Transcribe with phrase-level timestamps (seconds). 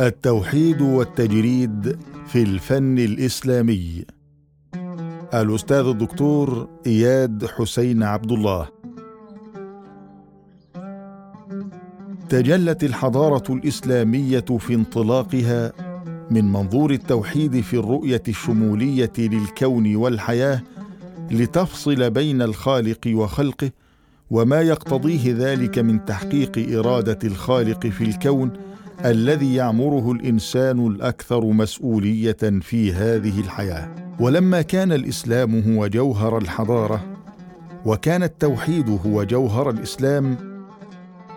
[0.00, 4.04] التوحيد والتجريد في الفن الإسلامي.
[5.34, 8.68] الأستاذ الدكتور إياد حسين عبد الله.
[12.28, 15.72] تجلت الحضارة الإسلامية في انطلاقها
[16.30, 20.62] من منظور التوحيد في الرؤية الشمولية للكون والحياة
[21.30, 23.70] لتفصل بين الخالق وخلقه
[24.30, 28.52] وما يقتضيه ذلك من تحقيق إرادة الخالق في الكون
[29.04, 33.94] الذي يعمره الإنسان الأكثر مسؤولية في هذه الحياة.
[34.20, 37.04] ولما كان الإسلام هو جوهر الحضارة
[37.86, 40.36] وكان التوحيد هو جوهر الإسلام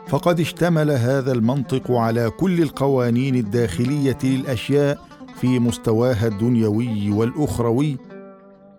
[0.08, 5.00] فقد اشتمل هذا المنطق على كل القوانين الداخلية للأشياء
[5.42, 7.98] في مستواها الدنيوي والأخروي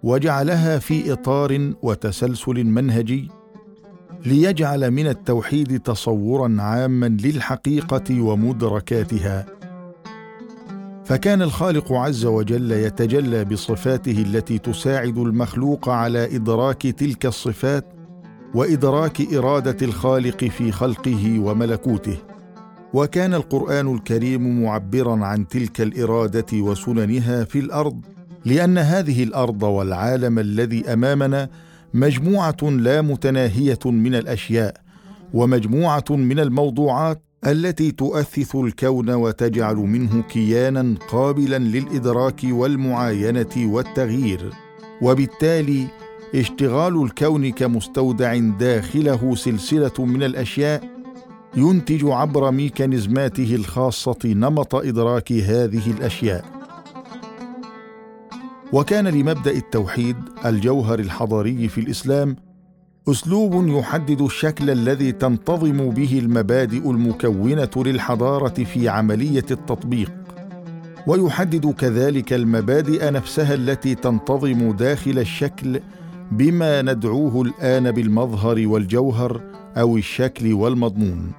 [0.02, 3.29] وجعلها في إطار وتسلسل منهجي.
[4.27, 9.46] ليجعل من التوحيد تصورا عاما للحقيقة ومدركاتها.
[11.04, 17.84] فكان الخالق عز وجل يتجلى بصفاته التي تساعد المخلوق على إدراك تلك الصفات
[18.54, 22.16] وإدراك إرادة الخالق في خلقه وملكوته.
[22.95, 28.00] وكان القرآن الكريم معبرا عن تلك الإرادة وسننها في الأرض
[28.45, 31.48] لأن هذه الأرض والعالم الذي أمامنا
[31.94, 34.74] مجموعة لا متناهية من الأشياء
[35.34, 44.52] ومجموعة من الموضوعات التي تؤثث الكون وتجعل منه كيانا قابلا للإدراك والمعاينة والتغيير.
[45.02, 45.86] وبالتالي
[46.34, 50.82] اشتغال الكون كمستودع داخله سلسلة من الأشياء
[51.56, 56.57] ينتج عبر ميكانيزماته الخاصة نمط إدراك هذه الأشياء.
[58.73, 60.16] وكان لمبدأ التوحيد
[60.47, 62.37] الجوهر الحضاري في الإسلام
[63.09, 70.12] أسلوب يحدد الشكل الذي تنتظم به المبادئ المكونة للحضارة في عملية التطبيق
[71.06, 75.81] ويحدد كذلك المبادئ نفسها التي تنتظم داخل الشكل
[76.33, 79.41] بما ندعوه الآن بالمظهر والجوهر
[79.77, 81.33] أو الشكل والمضمون.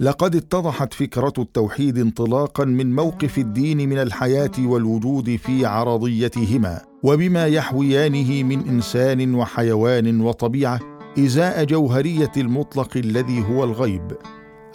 [0.00, 8.42] لقد اتضحت فكرة التوحيد انطلاقا من موقف الدين من الحياة والوجود في عرضيتهما وبما يحويانه
[8.42, 10.80] من إنسان وحيوان وطبيعة
[11.18, 14.12] إزاء جوهرية المطلق الذي هو الغيب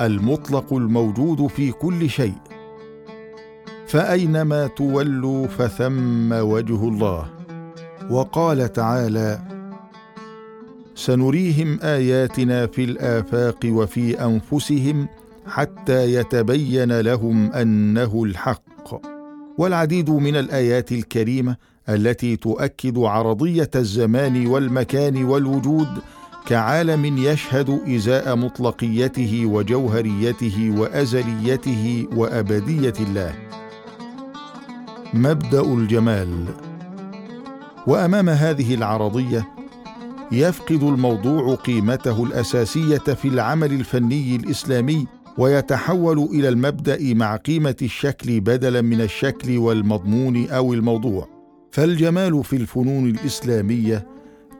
[0.01, 2.37] المطلق الموجود في كل شيء.
[3.87, 7.25] فأينما تولوا فثم وجه الله.
[8.09, 9.39] وقال تعالى
[10.95, 15.07] سنريهم آياتنا في الآفاق وفي أنفسهم
[15.47, 18.61] حتى يتبين لهم أنه الحق.
[19.57, 21.55] والعديد من الآيات الكريمة
[21.89, 25.87] التي تؤكد عرضية الزمان والمكان والوجود
[26.45, 33.33] كعالم يشهد إزاء مطلقيته وجوهريته وأزليته وأبدية الله.
[35.13, 36.45] مبدأ الجمال.
[37.87, 39.60] وأمام هذه العرضية
[40.31, 48.81] يفقد الموضوع قيمته الأساسية في العمل الفني الإسلامي ويتحول إلى المبدأ مع قيمة الشكل بدلا
[48.81, 51.27] من الشكل والمضمون أو الموضوع.
[51.71, 54.07] فالجمال في الفنون الإسلامية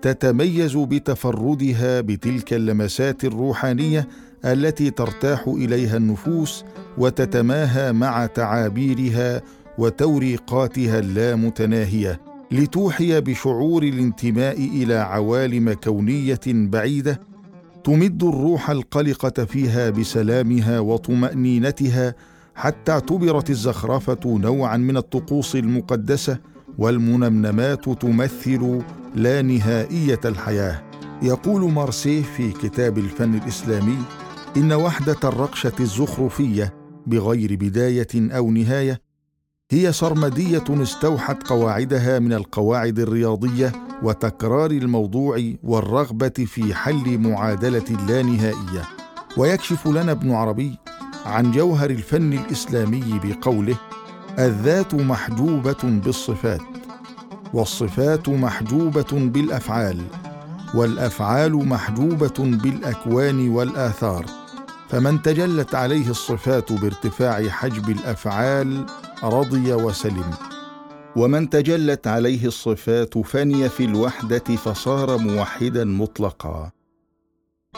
[0.02, 4.08] تتميز بتفردها بتلك اللمسات الروحانية
[4.46, 6.64] التي ترتاح إليها النفوس
[6.98, 9.42] وتتماهى مع تعابيرها
[9.78, 12.31] وتوريقاتها اللامتناهية.
[12.52, 17.20] لتوحي بشعور الانتماء إلى عوالم كونية بعيدة
[17.84, 22.16] تمد الروح القلقة فيها بسلامها وطمأنينتها
[22.56, 26.38] حتى اعتبرت الزخرفة نوعا من الطقوس المقدسة
[26.78, 28.82] والمنمنمات تمثل
[29.16, 30.84] لا نهائية الحياة.
[31.22, 33.98] يقول مارسيه في كتاب الفن الإسلامي
[34.58, 36.74] إن وحدة الرقشة الزخرفية
[37.08, 39.02] بغير بداية أو نهاية
[39.74, 43.72] هي سرمديه استوحت قواعدها من القواعد الرياضية
[44.04, 48.84] وتكرار الموضوع والرغبة في حل معادلة اللانهائية.
[49.38, 50.78] ويكشف لنا ابن عربي
[51.26, 53.76] عن جوهر الفن الإسلامي بقوله
[54.40, 56.62] الذات محجوبة بالصفات
[57.54, 60.02] والصفات محجوبة بالأفعال
[60.76, 64.26] والأفعال محجوبة بالأكوان والآثار.
[64.90, 68.86] فمن تجلت عليه الصفات بارتفاع حجب الأفعال
[69.24, 70.34] رضي وسلم.
[71.16, 76.72] ومن تجلت عليه الصفات فني في الوحدة فصار موحدا مطلقا.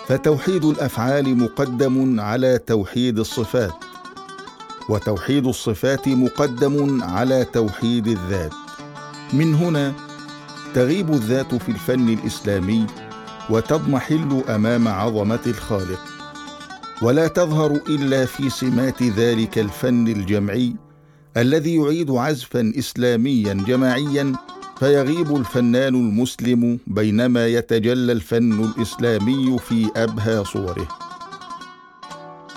[0.06, 3.74] فتوحيد الأفعال مقدم على توحيد الصفات.
[4.90, 8.54] وتوحيد الصفات مقدم على توحيد الذات.
[9.34, 9.94] من هنا
[10.74, 12.88] تغيب الذات في الفن الإسلامي
[13.50, 16.00] وتضمحل أمام عظمة الخالق.
[17.02, 20.76] ولا تظهر إلا في سمات ذلك الفن الجمعي
[21.38, 24.34] الذي يعيد عزفا اسلاميا جماعيا
[24.80, 30.88] فيغيب الفنان المسلم بينما يتجلى الفن الإسلامي في أبهى صوره.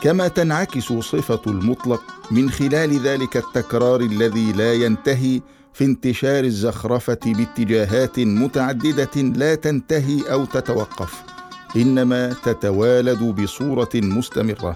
[0.00, 5.40] كما تنعكس صفة المطلق من خلال ذلك التكرار الذي لا ينتهي
[5.72, 11.14] في انتشار الزخرفة باتجاهات متعددة لا تنتهي أو تتوقف
[11.76, 14.74] إنما تتوالد بصورة مستمرة.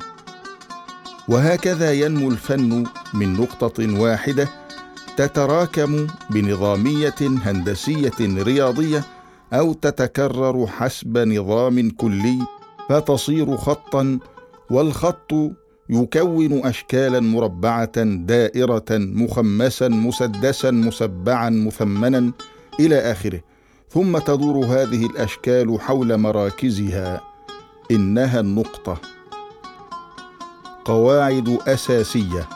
[1.28, 2.84] وهكذا ينمو الفن
[3.14, 4.48] من نقطة واحدة
[5.16, 9.04] تتراكم بنظامية هندسية رياضية
[9.52, 12.38] أو تتكرر حسب نظام كلي
[12.88, 14.18] فتصير خطا
[14.70, 15.32] والخط
[15.90, 22.32] يكون اشكالا مربعة دائرة مخمسا مسدسا مسبعا مثمنا
[22.80, 23.40] إلى آخره.
[23.88, 27.20] ثم تدور هذه الأشكال حول مراكزها.
[27.90, 28.96] إنها النقطة.
[30.84, 32.48] قواعد أساسية.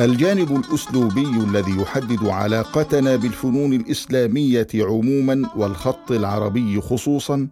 [0.00, 7.48] الجانب الأسلوبي الذي يحدد علاقتنا بالفنون الإسلامية عموما والخط العربي خصوصا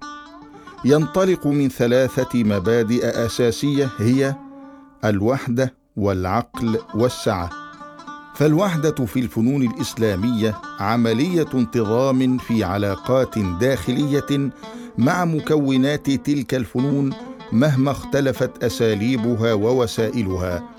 [0.84, 4.34] ينطلق من ثلاثة مبادئ أساسية هي
[5.04, 7.50] الوحدة والعقل والسعة.
[8.34, 14.50] فالوحدة في الفنون الإسلامية عملية انتظام في علاقات داخلية
[14.98, 17.10] مع مكونات تلك الفنون
[17.52, 20.71] مهما اختلفت أساليبها ووسائلها.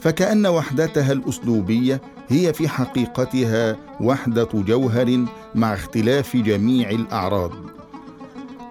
[0.00, 5.24] فكأن وحدتها الأسلوبية هي في حقيقتها وحدة جوهر
[5.54, 7.52] مع اختلاف جميع الأعراض.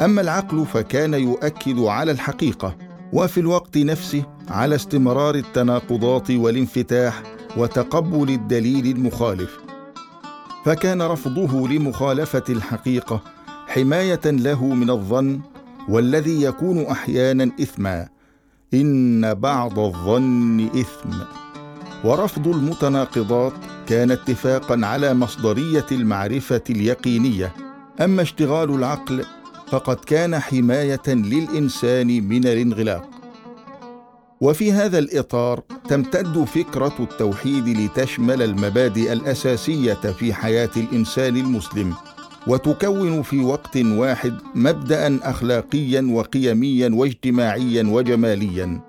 [0.02, 2.76] أما العقل فكان يؤكد على الحقيقة
[3.14, 7.24] وفي الوقت نفسه على استمرار التناقضات والانفتاح
[7.58, 9.58] وتقبل الدليل المخالف.
[10.66, 13.22] فكان رفضه لمخالفة الحقيقة
[13.68, 15.40] حماية له من الظن
[15.90, 18.08] والذي يكون أحيانا اثما
[18.74, 21.10] إن بعض الظن إثم.
[22.04, 23.54] ورفض المتناقضات
[23.88, 27.52] كان اتفاقا على مصدرية المعرفة اليقينية.
[28.02, 29.26] أما اشتغال العقل
[29.68, 33.10] فقد كان حماية للإنسان من الانغلاق.
[34.42, 41.94] وفي هذا الإطار تمتد فكرة التوحيد لتشمل المبادئ الأساسية في حياة الإنسان المسلم.
[42.48, 48.82] وتكون في وقت واحد مبدا اخلاقيا وقيميا واجتماعيا وجماليا.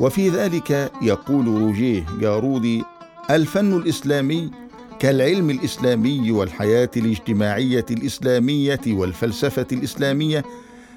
[0.00, 2.84] وفي ذلك يقول روجيه جارودي
[3.30, 4.50] الفن الإسلامي
[4.98, 10.44] كالعلم الإسلامي والحياة الاجتماعية الإسلامية والفلسفة الإسلامية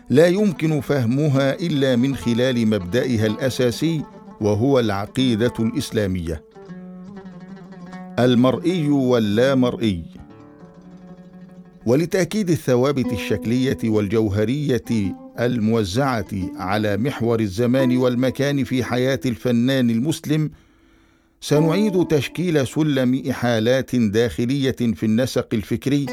[0.10, 4.02] لا يمكن فهمها إلا من خلال مبدئها الأساسي
[4.42, 6.44] وهو العقيدة الإسلامية.
[8.20, 10.21] المرئي واللامرئي.
[11.86, 20.51] ولتأكيد الثوابت الشكلية والجوهرية الموزعة على محور الزمان والمكان في حياة الفنان المسلم
[21.42, 26.06] سنعيد تشكيل سلم إحالات داخلية في النسق الفكري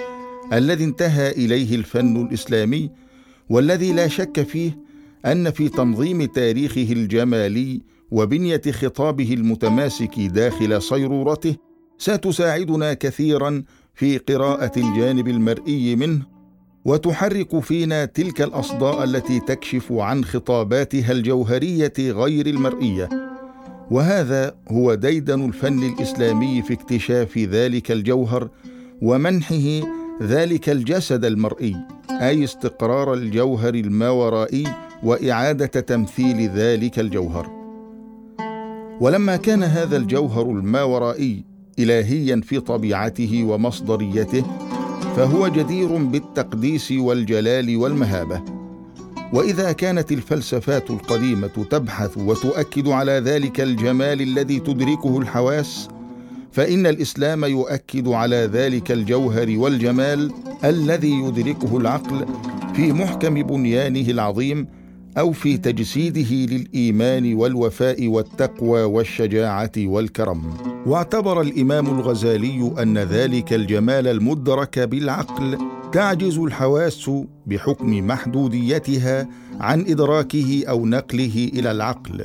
[0.52, 2.90] الذي انتهى إليه الفن الإسلامي
[3.48, 4.78] والذي لا شك فيه
[5.26, 7.80] أن في تنظيم تاريخه الجمالي
[8.10, 11.56] وبنية خطابه المتماسك داخل صيرورته
[11.98, 13.62] ستساعدنا كثيرا
[13.98, 16.22] في قراءة الجانب المرئي منه
[16.84, 23.08] وتحرك فينا تلك الأصداء التي تكشف عن خطاباتها الجوهرية غير المرئية.
[23.90, 28.50] وهذا هو ديدن الفن الإسلامي في اكتشاف ذلك الجوهر
[29.02, 29.80] ومنحه
[30.22, 31.76] ذلك الجسد المرئي
[32.10, 34.64] أي استقرار الجوهر الماورائي
[35.02, 37.50] وإعادة تمثيل ذلك الجوهر.
[39.00, 41.47] ولما كان هذا الجوهر الماورائي
[41.78, 44.44] الهيا في طبيعته ومصدريته
[45.16, 48.42] فهو جدير بالتقديس والجلال والمهابة.
[49.32, 55.88] وإذا كانت الفلسفات القديمة تبحث وتؤكد على ذلك الجمال الذي تدركه الحواس
[56.52, 60.32] فإن الإسلام يؤكد على ذلك الجوهر والجمال
[60.64, 62.26] الذي يدركه العقل
[62.74, 64.68] في محكم بنيانه العظيم
[65.18, 70.42] أو في تجسيده للإيمان والوفاء والتقوى والشجاعة والكرم.
[70.86, 75.58] واعتبر الإمام الغزالي أن ذلك الجمال المدرك بالعقل
[75.92, 77.10] تعجز الحواس
[77.46, 79.28] بحكم محدوديتها
[79.60, 82.24] عن إدراكه أو نقله إلى العقل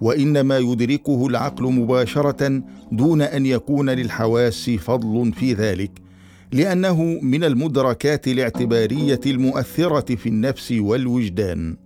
[0.00, 5.90] وإنما يدركه العقل مباشرة دون أن يكون للحواس فضل في ذلك
[6.52, 11.83] لأنه من المدركات الاعتبارية المؤثرة في النفس والوجدان.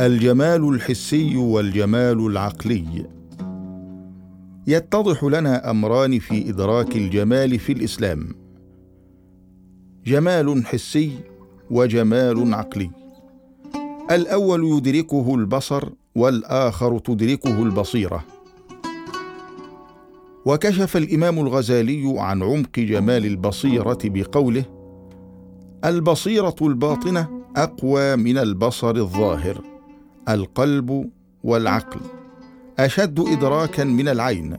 [0.00, 3.06] الجمال الحسي والجمال العقلي.
[4.66, 8.34] يتضح لنا أمران في إدراك الجمال في الإسلام.
[10.06, 11.12] جمال حسي
[11.70, 12.90] وجمال عقلي.
[14.10, 18.24] الأول يدركه البصر والآخر تدركه البصيرة.
[20.46, 24.64] وكشف الإمام الغزالي عن عمق جمال البصيرة بقوله
[25.84, 29.73] البصيرة الباطنة أقوى من البصر الظاهر.
[30.28, 31.10] القلب
[31.44, 32.00] والعقل
[32.78, 34.56] أشد ادراكا من العين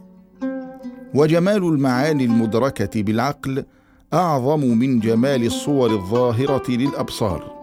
[1.14, 3.66] وجمال المعاني المدركة بالعقل
[4.14, 7.56] أعظم من جمال الصور الظاهرة للأبصار.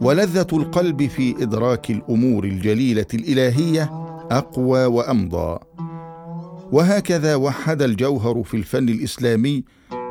[0.00, 3.82] ولذة القلب في إدراك الأمور الجليلة الإلهية
[4.30, 5.58] أقوى وأمضى.
[6.72, 9.64] وهكذا وحد الجوهر في الفن الإسلامي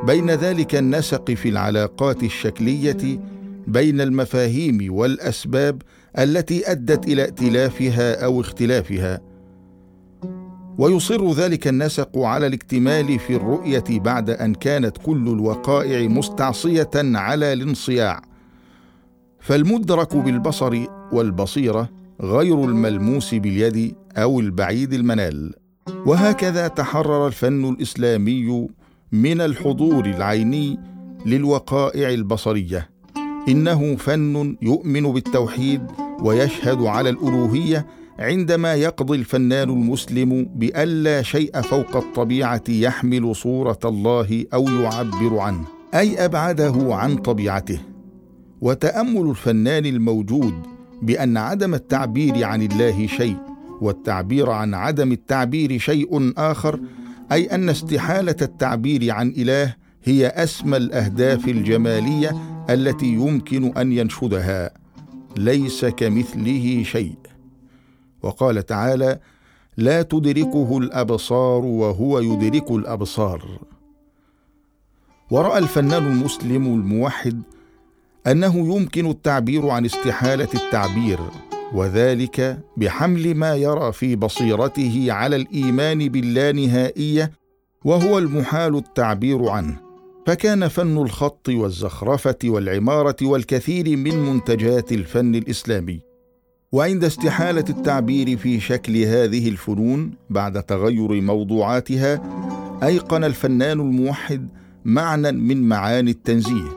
[0.06, 3.20] بين ذلك النسق في العلاقات الشكلية
[3.66, 5.82] بين المفاهيم والأسباب
[6.18, 9.20] التي أدت إلى ائتلافها أو اختلافها.
[10.78, 18.22] ويصر ذلك النسق على الاكتمال في الرؤية بعد أن كانت كل الوقائع مستعصية على الانصياع.
[19.40, 21.88] فالمدرك بالبصر والبصيرة
[22.20, 25.54] غير الملموس باليد أو البعيد المنال.
[26.06, 28.68] وهكذا تحرر الفن الإسلامي
[29.12, 30.78] من الحضور العيني
[31.26, 32.95] للوقائع البصرية.
[33.48, 35.82] إنه فن يؤمن بالتوحيد
[36.22, 37.86] ويشهد على الألوهية
[38.18, 46.24] عندما يقضي الفنان المسلم بألا شيء فوق الطبيعة يحمل صورة الله أو يعبر عنه، أي
[46.24, 47.78] أبعده عن طبيعته.
[48.60, 50.54] وتأمل الفنان الموجود
[51.02, 53.36] بأن عدم التعبير عن الله شيء،
[53.80, 56.80] والتعبير عن عدم التعبير شيء آخر،
[57.32, 59.74] أي أن استحالة التعبير عن إله
[60.04, 64.70] هي أسمى الأهداف الجمالية التي يمكن أن ينشدها.
[65.36, 67.16] ليس كمثله شيء.
[68.22, 69.18] وقال تعالى
[69.76, 73.58] لا تدركه الأبصار وهو يدرك الأبصار
[75.30, 77.42] ورأى الفنان المسلم الموحد
[78.26, 81.18] أنه يمكن التعبير عن استحالة التعبير
[81.72, 87.32] وذلك بحمل ما يرى في بصيرته على الإيمان باللانهائية
[87.84, 89.85] وهو المحال التعبير عنه
[90.26, 96.00] فكان فن الخط والزخرفة والعمارة والكثير من منتجات الفن الإسلامي.
[96.72, 102.22] وعند استحالة التعبير في شكل هذه الفنون بعد تغير موضوعاتها
[102.82, 104.48] أيقن الفنان الموحد
[104.84, 106.70] معنى من معاني التنزيه.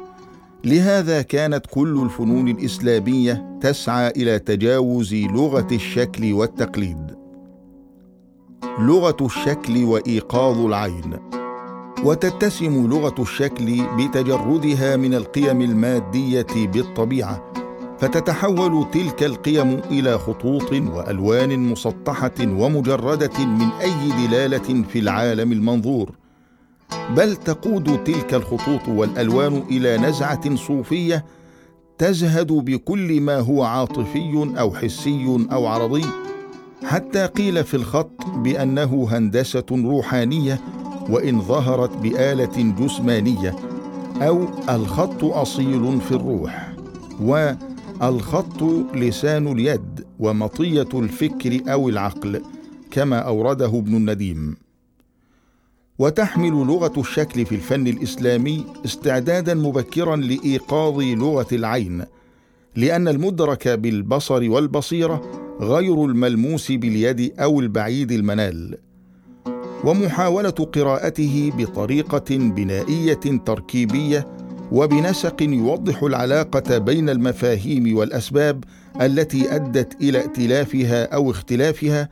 [0.65, 7.15] لهذا كانت كل الفنون الإسلامية تسعى إلى تجاوز لغة الشكل والتقليد.
[8.79, 11.38] لغة الشكل وإيقاظ العين.
[12.03, 17.44] وتتسم لغة الشكل بتجردها من القيم المادية بالطبيعة
[18.00, 26.12] فتتحول تلك القيم إلى خطوط وألوان مسطحة ومجردة من أي دلالة في العالم المنظور.
[27.15, 31.25] بل تقود تلك الخطوط والألوان إلى نزعة صوفية
[31.98, 36.06] تزهد بكل ما هو عاطفي أو حسي أو عرضي
[36.86, 40.62] حتى قيل في الخط بأنه هندسة روحانية
[41.10, 43.56] وإن ظهرت بآلة جسمانية
[44.22, 46.74] أو الخط أصيل في الروح
[47.22, 47.51] و
[48.04, 48.63] الخط
[48.94, 52.42] لسان اليد ومطية الفكر أو العقل
[52.92, 54.56] كما أورده ابن النديم.
[56.00, 62.06] وتحمل لغة الشكل في الفن الإسلامي استعدادا مبكرا لإيقاظ لغة العين
[62.75, 65.22] لأن المدرك بالبصر والبصيرة
[65.62, 68.78] غير الملموس باليد أو البعيد المنال.
[69.83, 74.27] ومحاولة قراءته بطريقة بنائية تركيبية
[74.71, 78.63] وبنسق يوضح العلاقة بين المفاهيم والأسباب
[79.01, 82.09] التي أدت إلى ائتلافها أو اختلافها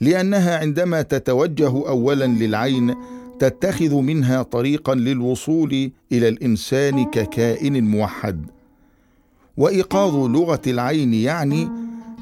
[0.00, 2.94] لأنها عندما تتوجه اولا للعين
[3.38, 8.46] تتخذ منها طريقا للوصول إلى الإنسان ككائن موحد.
[9.56, 11.68] وإيقاظ لغة العين يعني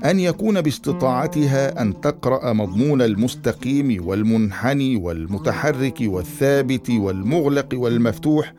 [0.05, 8.53] أن يكون باستطاعتها أن تقرأ مضمون المستقيم والمنحني والمتحرك والثابت والمغلق والمفتوح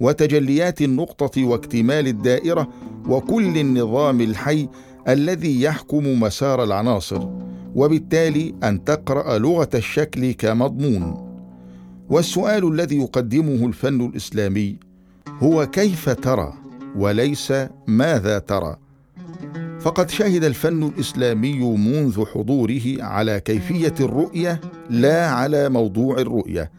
[0.00, 2.68] وتجليات النقطة واكتمال الدائرة
[3.08, 4.68] وكل النظام الحي
[5.08, 7.28] الذي يحكم مسار العناصر
[7.74, 11.30] وبالتالي أن تقرأ لغة الشكل كمضمون.
[12.10, 14.76] والسؤال الذي يقدمه الفن الإسلامي
[15.28, 16.52] هو كيف ترى
[16.96, 17.52] وليس
[17.86, 18.76] ماذا ترى؟
[19.80, 24.60] فقد شهد الفن الإسلامي منذ حضوره على كيفية الرؤية
[24.90, 26.70] لا على موضوع الرؤية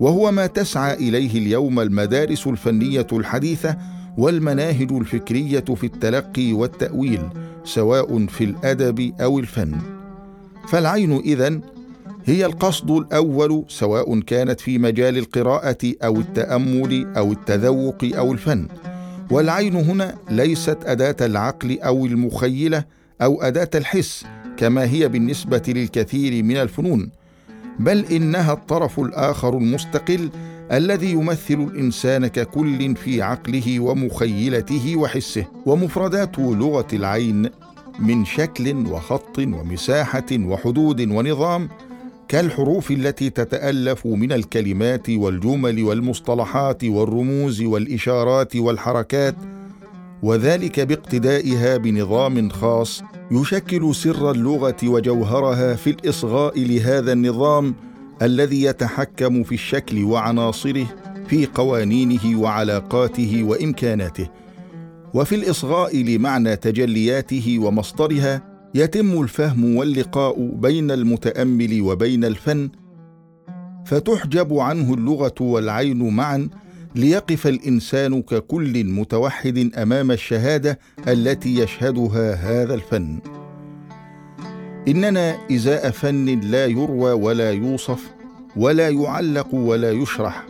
[0.00, 3.76] وهو ما تسعى إليه اليوم المدارس الفنية الحديثة
[4.18, 7.22] والمناهج الفكرية في التلقي والتأويل
[7.64, 9.76] سواء في الأدب أو الفن.
[10.68, 11.60] فالعين إذن
[12.24, 18.68] هي القصد الأول سواء كانت في مجال القراءة أو التأمل أو التذوق أو الفن.
[19.30, 22.84] والعين هنا ليست أداة العقل أو المخيلة
[23.22, 24.24] أو أداة الحس
[24.56, 27.10] كما هي بالنسبة للكثير من الفنون
[27.78, 30.30] بل إنها الطرف الآخر المستقل
[30.72, 35.44] الذي يمثل الإنسان ككل في عقله ومخيلته وحسه.
[35.66, 37.50] ومفردات لغة العين
[37.98, 41.68] من شكل وخط ومساحة وحدود ونظام
[42.28, 49.34] كالحروف التي تتألف من الكلمات والجمل والمصطلحات والرموز والإشارات والحركات
[50.22, 57.74] وذلك باقتدائها بنظام خاص يشكل سر اللغة وجوهرها في الإصغاء لهذا النظام
[58.22, 60.86] الذي يتحكم في الشكل وعناصره
[61.28, 64.28] في قوانينه وعلاقاته وإمكاناته
[65.14, 72.70] وفي الإصغاء لمعنى تجلياته ومصدرها يتم الفهم واللقاء بين المتأمل وبين الفن
[73.86, 76.48] فتحجب عنه اللغة والعين معا
[76.94, 80.78] ليقف الإنسان ككل متوحد أمام الشهادة
[81.08, 83.18] التي يشهدها هذا الفن.
[84.88, 88.14] إننا إزاء فن لا يروى ولا يوصف
[88.56, 90.46] ولا يعلق ولا يشرح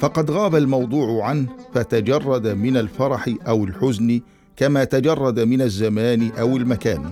[0.00, 4.20] فقد غاب الموضوع عنه فتجرد من الفرح أو الحزن
[4.56, 7.10] كما تجرد من الزمان أو المكان.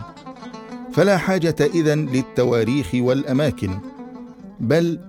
[0.93, 3.71] فلا حاجة إذن للتواريخ والأماكن
[4.61, 5.01] بل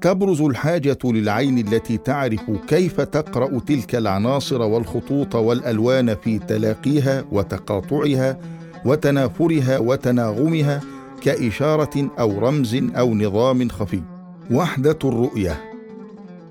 [0.00, 8.38] تبرز الحاجة للعين التي تعرف كيف تقرأ تلك العناصر والخطوط والألوان في تلاقيها وتقاطعها
[8.84, 10.80] وتنافرها وتناغمها
[11.20, 14.02] كإشارة أو رمز أو نظام خفي.
[14.50, 15.70] وحدة الرؤية.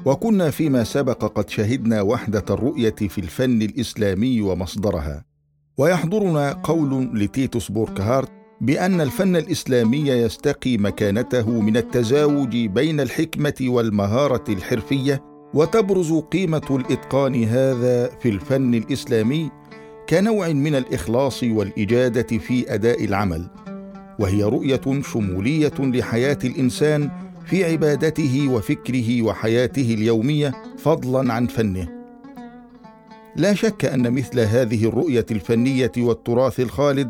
[0.06, 5.24] وكنا فيما سبق قد شهدنا وحدة الرؤية في الفن الإسلامي ومصدرها.
[5.78, 15.24] ويحضرنا قول لتيتوس بوركهارت بأن الفن الإسلامي يستقي مكانته من التزاوج بين الحكمة والمهارة الحرفية
[15.54, 19.52] وتبرز قيمة الإتقان هذا في الفن الإسلامي
[20.10, 23.48] كنوع من الإخلاص والإجادة في أداء العمل.
[24.20, 27.10] وهي رؤية شمولية لحياة الإنسان
[27.46, 31.88] في عبادته وفكره وحياته اليومية فضلا عن فنه.
[33.36, 37.10] لا شك أن مثل هذه الرؤية الفنية والتراث الخالد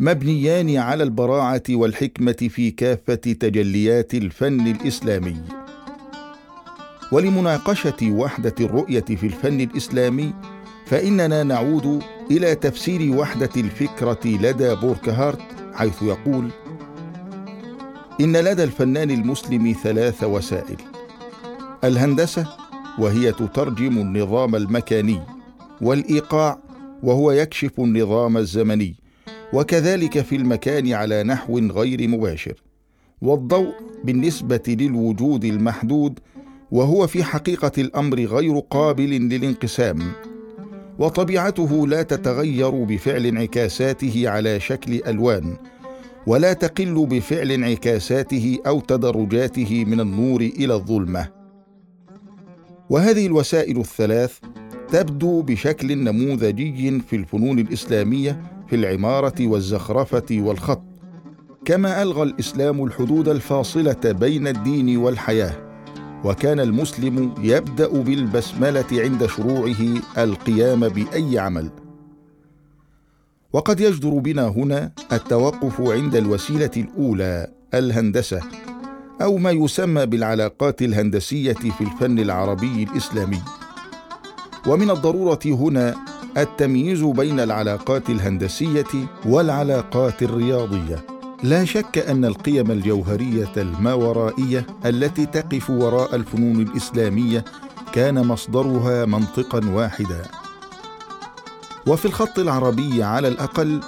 [0.00, 5.36] مبنيان على البراعة والحكمة في كافة تجليات الفن الإسلامي.
[7.12, 10.34] ولمناقشة وحدة الرؤية في الفن الإسلامي
[10.86, 15.40] فإننا نعود إلى تفسير وحدة الفكرة لدى بوركهارت
[15.74, 16.48] حيث يقول
[18.20, 20.76] إن لدى الفنان المسلم ثلاث وسائل
[21.84, 22.46] الهندسة
[22.98, 25.20] وهي تترجم النظام المكاني
[25.80, 26.58] والإيقاع
[27.02, 29.07] وهو يكشف النظام الزمني.
[29.52, 32.62] وكذلك في المكان على نحو غير مباشر
[33.22, 36.18] والضوء بالنسبة للوجود المحدود
[36.70, 39.98] وهو في حقيقة الأمر غير قابل للانقسام
[40.98, 45.56] وطبيعته لا تتغير بفعل انعكاساته على شكل ألوان
[46.26, 51.28] ولا تقل بفعل انعكاساته أو تدرجاته من النور إلى الظلمة.
[52.90, 54.38] وهذه الوسائل الثلاث
[54.92, 60.82] تبدو بشكل نموذجي في الفنون الإسلامية في العمارة والزخرفة والخط
[61.64, 65.68] كما ألغى الإسلام الحدود الفاصلة بين الدين والحياة
[66.24, 69.76] وكان المسلم يبدأ بالبسملة عند شروعه
[70.18, 71.70] القيام بأي عمل.
[73.52, 78.42] وقد يجدر بنا هنا التوقف عند الوسيلة الأولى الهندسة
[79.22, 83.40] أو ما يسمى بالعلاقات الهندسية في الفن العربي الإسلامي.
[84.66, 85.94] ومن الضرورة هنا
[86.36, 91.06] التمييز بين العلاقات الهندسية والعلاقات الرياضية.
[91.42, 97.44] لا شك أن القيم الجوهرية الماورائيه التي تقف وراء الفنون الإسلامية
[97.92, 100.22] كان مصدرها منطقا واحدا.
[101.86, 103.80] وفي الخط العربي على الأقل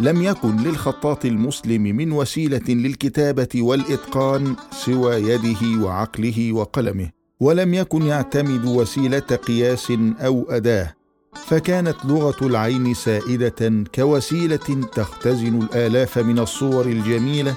[0.00, 8.64] لم يكن للخطاط المسلم من وسيلة للكتابة والإتقان سوى يده وعقله وقلمه ولم يكن يعتمد
[8.64, 10.99] وسيلة قياس أو أداة.
[11.34, 17.54] فكانت لغة العين سائدة كوسيلة تختزن الآلاف من الصور الجميلة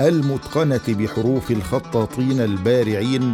[0.00, 3.32] المتقنة بحروف الخطاطين البارعين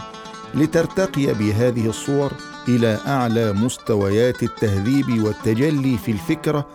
[0.54, 2.32] لترتقي بهذه الصور
[2.68, 6.66] إلى أعلى مستويات التهذيب والتجلي في الفكرة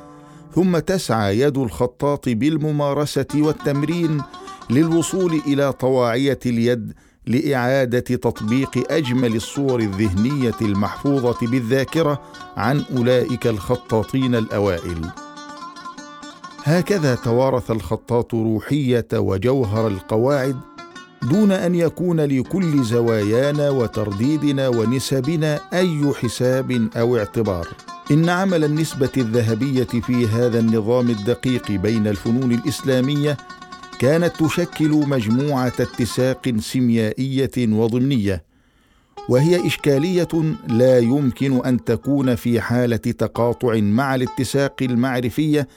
[0.55, 4.21] ثم تسعى يد الخطاط بالممارسة والتمرين
[4.69, 6.93] للوصول إلى طواعية اليد
[7.27, 12.21] لإعادة تطبيق أجمل الصور الذهنية المحفوظة بالذاكرة
[12.57, 15.01] عن أولئك الخطاطين الأوائل.
[16.63, 20.57] هكذا توارث الخطاط روحية وجوهر القواعد
[21.21, 27.67] دون أن يكون لكل زوايانا وترديدنا ونسبنا أي حساب أو اعتبار.
[28.11, 33.37] إن عمل النسبة الذهبية في هذا النظام الدقيق بين الفنون الإسلامية
[34.01, 38.43] كانت تشكل مجموعة اتساق سيميائية وضمنية
[39.29, 40.27] وهي إشكالية
[40.67, 45.67] لا يمكن أن تكون في حالة تقاطع مع الاتساق المعرفية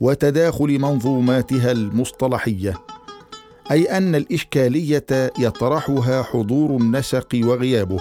[0.00, 2.74] وتداخل منظوماتها المصطلحية
[3.70, 8.00] أي أن الإشكالية يطرحها حضور النسق وغيابه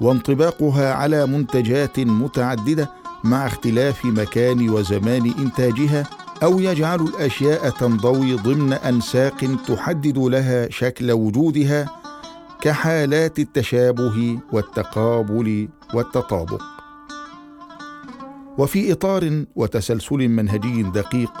[0.00, 2.90] وانطباقها على منتجات متعددة
[3.24, 11.88] مع اختلاف مكان وزمان إنتاجها أو يجعل الأشياء تنضوي ضمن أنساق تحدد لها شكل وجودها
[12.60, 16.62] كحالات التشابه والتقابل والتطابق.
[18.58, 21.32] وفي إطار وتسلسل منهجي دقيق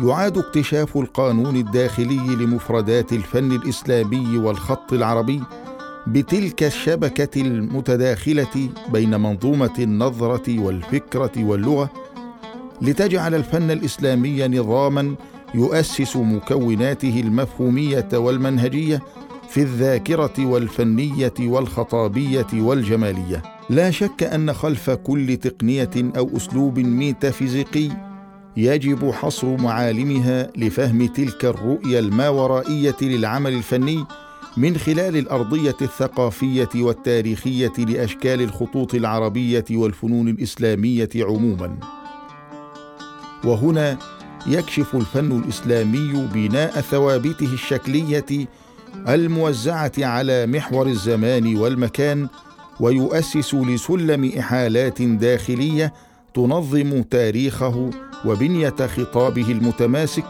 [0.00, 5.42] يعاد اكتشاف القانون الداخلي لمفردات الفن الإسلامي والخط العربي
[6.06, 11.90] بتلك الشبكة المتداخلة بين منظومة النظرة والفكرة واللغة
[12.82, 15.14] لتجعل الفن الإسلامي نظاما
[15.54, 19.02] يؤسس مكوناته المفهومية والمنهجية
[19.48, 23.42] في الذاكرة والفنية والخطابية والجمالية.
[23.70, 27.88] لا شك أن خلف كل تقنية أو أسلوب ميتافيزيقي
[28.56, 34.04] يجب حصر معالمها لفهم تلك الرؤية الماورائية للعمل الفني
[34.56, 41.99] من خلال الأرضية الثقافية والتاريخية لأشكال الخطوط العربية والفنون الإسلامية عموما.
[43.44, 43.98] وهنا
[44.46, 48.48] يكشف الفن الإسلامي بناء ثوابته الشكلية
[49.08, 52.28] الموزعة على محور الزمان والمكان
[52.80, 55.92] ويؤسس لسلم إحالات داخلية
[56.34, 57.90] تنظم تاريخه
[58.24, 60.24] وبنية خطابه المتماسك.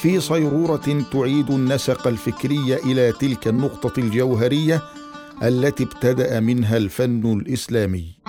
[0.00, 4.82] في صيرورة تعيد النسق الفكري إلى تلك النقطة الجوهرية
[5.42, 8.23] التي ابتدأ منها الفن الإسلامي.